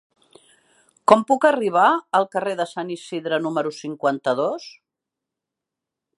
Com 1.11 1.19
puc 1.31 1.45
arribar 1.49 1.83
al 2.21 2.25
carrer 2.37 2.57
de 2.63 2.67
Sant 2.73 2.91
Isidre 2.97 3.41
número 3.45 3.75
cinquanta-dos? 3.83 4.71